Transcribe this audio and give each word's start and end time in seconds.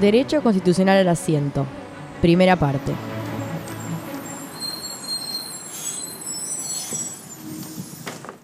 Derecho 0.00 0.42
constitucional 0.44 0.98
al 0.98 1.08
asiento. 1.08 1.66
Primera 2.22 2.54
parte. 2.54 2.92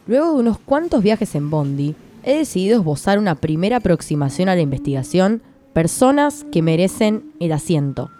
Luego 0.09 0.33
de 0.33 0.41
unos 0.41 0.59
cuantos 0.59 1.03
viajes 1.03 1.35
en 1.37 1.51
Bondi, 1.51 1.95
he 2.25 2.37
decidido 2.39 2.81
esbozar 2.81 3.21
una 3.21 3.37
primera 3.37 3.77
aproximación 3.77 4.49
a 4.49 4.57
la 4.57 4.63
investigación 4.63 5.43
Personas 5.73 6.45
que 6.53 6.63
merecen 6.63 7.33
el 7.41 7.51
asiento. 7.51 8.11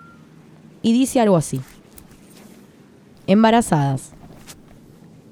Y 0.83 0.93
dice 0.93 1.21
algo 1.21 1.37
así. 1.37 1.61
Embarazadas. 3.29 4.11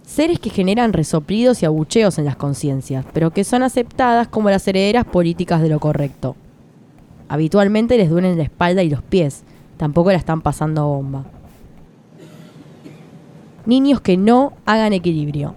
Seres 0.04 0.38
que 0.38 0.50
generan 0.50 0.92
resoplidos 0.92 1.62
y 1.62 1.66
abucheos 1.66 2.18
en 2.18 2.24
las 2.24 2.36
conciencias, 2.36 3.04
pero 3.12 3.32
que 3.32 3.42
son 3.42 3.62
aceptadas 3.64 4.28
como 4.28 4.50
las 4.50 4.66
herederas 4.68 5.04
políticas 5.04 5.62
de 5.62 5.68
lo 5.68 5.80
correcto. 5.80 6.36
Habitualmente 7.32 7.96
les 7.96 8.10
duelen 8.10 8.36
la 8.36 8.42
espalda 8.42 8.82
y 8.82 8.90
los 8.90 9.00
pies, 9.00 9.42
tampoco 9.78 10.10
la 10.10 10.18
están 10.18 10.42
pasando 10.42 10.86
bomba. 10.86 11.24
Niños 13.64 14.02
que 14.02 14.18
no 14.18 14.52
hagan 14.66 14.92
equilibrio. 14.92 15.54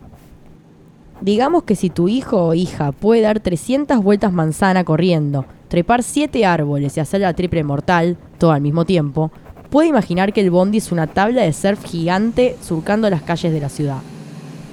Digamos 1.19 1.63
que 1.63 1.75
si 1.75 1.89
tu 1.89 2.07
hijo 2.07 2.41
o 2.41 2.53
hija 2.53 2.93
puede 2.93 3.23
dar 3.23 3.41
300 3.41 4.02
vueltas 4.02 4.31
manzana 4.31 4.85
corriendo, 4.85 5.43
trepar 5.67 6.02
7 6.02 6.45
árboles 6.45 6.95
y 6.95 7.02
hacer 7.02 7.19
la 7.19 7.33
triple 7.33 7.66
mortal, 7.66 8.16
todo 8.38 8.53
al 8.53 8.61
mismo 8.61 8.85
tiempo, 8.85 9.33
puede 9.69 9.89
imaginar 9.89 10.31
que 10.31 10.39
el 10.39 10.52
bondi 10.52 10.77
es 10.77 10.94
una 10.94 11.07
tabla 11.07 11.41
de 11.41 11.52
surf 11.52 11.83
gigante 11.83 12.55
surcando 12.61 13.09
las 13.09 13.21
calles 13.21 13.52
de 13.52 13.59
la 13.59 13.67
ciudad. 13.67 13.99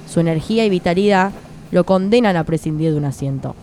Su 0.07 0.21
energía 0.21 0.65
y 0.65 0.69
vitalidad 0.69 1.33
lo 1.69 1.83
condenan 1.83 2.37
a 2.37 2.45
prescindir 2.45 2.93
de 2.93 2.97
un 2.97 3.03
asiento. 3.03 3.55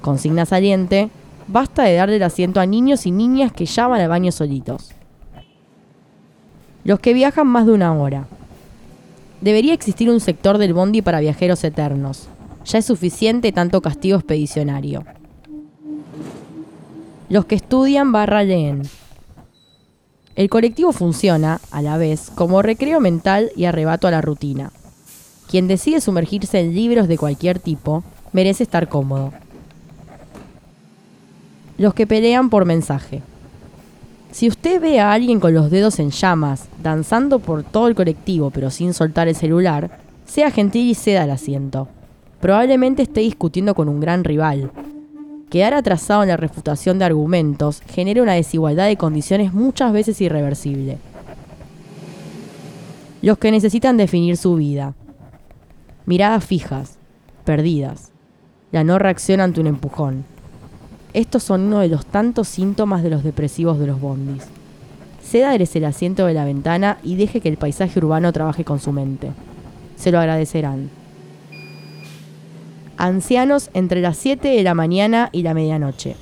Consigna 0.00 0.46
saliente, 0.46 1.10
basta 1.48 1.82
de 1.82 1.94
darle 1.94 2.16
el 2.16 2.22
asiento 2.22 2.60
a 2.60 2.66
niños 2.66 3.06
y 3.06 3.10
niñas 3.10 3.52
que 3.52 3.66
llaman 3.66 4.00
al 4.00 4.08
baño 4.08 4.32
solitos. 4.32 4.92
Los 6.84 7.00
que 7.00 7.12
viajan 7.12 7.46
más 7.46 7.66
de 7.66 7.72
una 7.72 7.92
hora, 7.92 8.28
Debería 9.40 9.72
existir 9.72 10.10
un 10.10 10.20
sector 10.20 10.58
del 10.58 10.74
bondi 10.74 11.00
para 11.00 11.20
viajeros 11.20 11.62
eternos. 11.62 12.28
Ya 12.64 12.78
es 12.78 12.84
suficiente 12.84 13.52
tanto 13.52 13.80
castigo 13.80 14.16
expedicionario. 14.16 15.04
Los 17.28 17.44
que 17.44 17.54
estudian 17.54 18.10
barra 18.10 18.42
leen. 18.42 18.82
El 20.34 20.48
colectivo 20.48 20.92
funciona, 20.92 21.60
a 21.70 21.82
la 21.82 21.98
vez, 21.98 22.30
como 22.34 22.62
recreo 22.62 23.00
mental 23.00 23.50
y 23.54 23.64
arrebato 23.64 24.08
a 24.08 24.10
la 24.10 24.20
rutina. 24.20 24.72
Quien 25.48 25.68
decide 25.68 26.00
sumergirse 26.00 26.60
en 26.60 26.74
libros 26.74 27.08
de 27.08 27.18
cualquier 27.18 27.58
tipo 27.58 28.02
merece 28.32 28.64
estar 28.64 28.88
cómodo. 28.88 29.32
Los 31.78 31.94
que 31.94 32.08
pelean 32.08 32.50
por 32.50 32.64
mensaje. 32.64 33.22
Si 34.32 34.48
usted 34.48 34.80
ve 34.80 34.98
a 34.98 35.12
alguien 35.12 35.38
con 35.38 35.54
los 35.54 35.70
dedos 35.70 36.00
en 36.00 36.10
llamas, 36.10 36.68
danzando 36.82 37.38
por 37.38 37.62
todo 37.62 37.86
el 37.86 37.94
colectivo 37.94 38.50
pero 38.50 38.68
sin 38.70 38.92
soltar 38.92 39.28
el 39.28 39.36
celular, 39.36 40.00
sea 40.26 40.50
gentil 40.50 40.90
y 40.90 40.96
ceda 40.96 41.22
el 41.22 41.30
asiento. 41.30 41.86
Probablemente 42.40 43.02
esté 43.02 43.20
discutiendo 43.20 43.76
con 43.76 43.88
un 43.88 44.00
gran 44.00 44.24
rival. 44.24 44.72
Quedar 45.50 45.72
atrasado 45.72 46.24
en 46.24 46.30
la 46.30 46.36
refutación 46.36 46.98
de 46.98 47.04
argumentos 47.04 47.80
genera 47.86 48.22
una 48.22 48.34
desigualdad 48.34 48.88
de 48.88 48.96
condiciones 48.96 49.54
muchas 49.54 49.92
veces 49.92 50.20
irreversible. 50.20 50.98
Los 53.22 53.38
que 53.38 53.52
necesitan 53.52 53.96
definir 53.96 54.36
su 54.36 54.56
vida. 54.56 54.94
Miradas 56.06 56.44
fijas, 56.44 56.98
perdidas. 57.44 58.10
La 58.72 58.82
no 58.82 58.98
reacción 58.98 59.40
ante 59.40 59.60
un 59.60 59.68
empujón 59.68 60.37
estos 61.12 61.42
son 61.42 61.62
uno 61.62 61.80
de 61.80 61.88
los 61.88 62.06
tantos 62.06 62.48
síntomas 62.48 63.02
de 63.02 63.10
los 63.10 63.24
depresivos 63.24 63.78
de 63.78 63.86
los 63.86 64.00
bondis. 64.00 64.44
Ceda 65.22 65.54
el 65.54 65.84
asiento 65.84 66.26
de 66.26 66.34
la 66.34 66.44
ventana 66.44 66.98
y 67.02 67.16
deje 67.16 67.40
que 67.40 67.48
el 67.48 67.56
paisaje 67.56 67.98
urbano 67.98 68.32
trabaje 68.32 68.64
con 68.64 68.78
su 68.78 68.92
mente. 68.92 69.30
Se 69.96 70.10
lo 70.10 70.18
agradecerán. 70.18 70.90
Ancianos 72.96 73.70
entre 73.74 74.00
las 74.00 74.16
7 74.16 74.48
de 74.48 74.62
la 74.62 74.74
mañana 74.74 75.28
y 75.32 75.42
la 75.42 75.54
medianoche. 75.54 76.16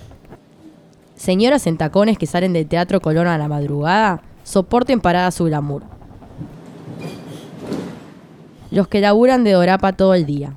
Señoras 1.14 1.66
en 1.66 1.78
tacones 1.78 2.18
que 2.18 2.26
salen 2.26 2.52
del 2.52 2.66
Teatro 2.66 3.00
Colón 3.00 3.26
a 3.26 3.38
la 3.38 3.48
madrugada, 3.48 4.22
soporten 4.44 5.00
parada 5.00 5.30
su 5.30 5.44
glamour. 5.44 5.82
Los 8.70 8.88
que 8.88 9.00
laburan 9.00 9.44
de 9.44 9.52
dorapa 9.52 9.92
todo 9.92 10.14
el 10.14 10.26
día. 10.26 10.56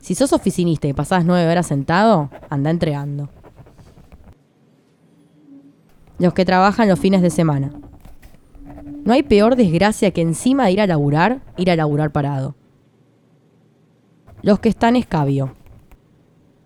Si 0.00 0.14
sos 0.14 0.32
oficinista 0.32 0.88
y 0.88 0.92
pasás 0.92 1.24
nueve 1.24 1.50
horas 1.50 1.66
sentado, 1.66 2.30
anda 2.48 2.70
entregando. 2.70 3.28
Los 6.18 6.34
que 6.34 6.44
trabajan 6.44 6.88
los 6.88 6.98
fines 6.98 7.22
de 7.22 7.30
semana. 7.30 7.72
No 9.04 9.12
hay 9.12 9.22
peor 9.22 9.56
desgracia 9.56 10.10
que 10.10 10.20
encima 10.20 10.66
de 10.66 10.72
ir 10.72 10.80
a 10.80 10.86
laburar, 10.86 11.42
ir 11.56 11.70
a 11.70 11.76
laburar 11.76 12.12
parado. 12.12 12.54
Los 14.42 14.60
que 14.60 14.68
están 14.68 14.96
escabio. 14.96 15.54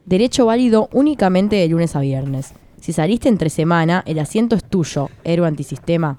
Derecho 0.06 0.46
válido 0.46 0.88
únicamente 0.92 1.56
de 1.56 1.68
lunes 1.68 1.96
a 1.96 2.00
viernes. 2.00 2.54
Si 2.80 2.92
saliste 2.92 3.28
entre 3.28 3.50
semana, 3.50 4.02
el 4.06 4.18
asiento 4.18 4.54
es 4.56 4.64
tuyo, 4.64 5.08
héroe 5.24 5.48
antisistema. 5.48 6.18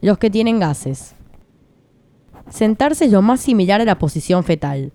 Los 0.00 0.18
que 0.18 0.30
tienen 0.30 0.58
gases. 0.58 1.14
Sentarse 2.52 3.06
es 3.06 3.10
lo 3.10 3.22
más 3.22 3.40
similar 3.40 3.80
a 3.80 3.86
la 3.86 3.98
posición 3.98 4.44
fetal. 4.44 4.92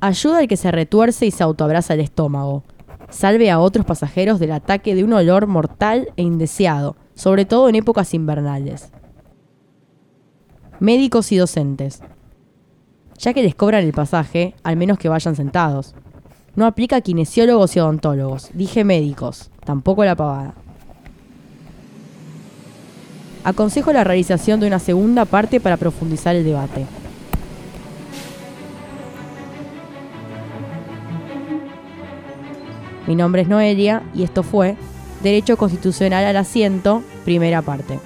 Ayuda 0.00 0.40
al 0.40 0.48
que 0.48 0.58
se 0.58 0.70
retuerce 0.70 1.24
y 1.24 1.30
se 1.30 1.42
autoabraza 1.42 1.94
el 1.94 2.00
estómago. 2.00 2.62
Salve 3.08 3.50
a 3.50 3.58
otros 3.58 3.86
pasajeros 3.86 4.38
del 4.38 4.52
ataque 4.52 4.94
de 4.94 5.02
un 5.02 5.14
olor 5.14 5.46
mortal 5.46 6.12
e 6.18 6.22
indeseado, 6.22 6.96
sobre 7.14 7.46
todo 7.46 7.70
en 7.70 7.76
épocas 7.76 8.12
invernales. 8.12 8.92
Médicos 10.78 11.32
y 11.32 11.38
docentes. 11.38 12.02
Ya 13.16 13.32
que 13.32 13.42
les 13.42 13.54
cobran 13.54 13.82
el 13.82 13.94
pasaje, 13.94 14.54
al 14.62 14.76
menos 14.76 14.98
que 14.98 15.08
vayan 15.08 15.36
sentados. 15.36 15.94
No 16.54 16.66
aplica 16.66 16.96
a 16.96 17.00
kinesiólogos 17.00 17.76
y 17.76 17.80
odontólogos. 17.80 18.50
Dije 18.52 18.84
médicos, 18.84 19.50
tampoco 19.64 20.04
la 20.04 20.16
pavada. 20.16 20.54
Aconsejo 23.44 23.92
la 23.92 24.04
realización 24.04 24.58
de 24.58 24.66
una 24.66 24.78
segunda 24.78 25.26
parte 25.26 25.60
para 25.60 25.76
profundizar 25.76 26.34
el 26.34 26.44
debate. 26.44 26.86
Mi 33.06 33.14
nombre 33.14 33.42
es 33.42 33.48
Noelia 33.48 34.02
y 34.14 34.22
esto 34.22 34.42
fue 34.42 34.76
Derecho 35.22 35.58
Constitucional 35.58 36.24
al 36.24 36.38
Asiento, 36.38 37.02
primera 37.26 37.60
parte. 37.60 37.98